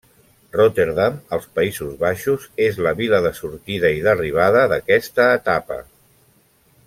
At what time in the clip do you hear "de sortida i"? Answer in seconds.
3.27-4.01